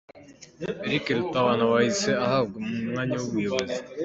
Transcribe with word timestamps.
Eric 0.85 1.05
Rutabana 1.17 1.63
wahise 1.71 2.09
ahabwa 2.25 2.55
umwanya 2.85 3.15
w’ubuyobozi. 3.21 3.79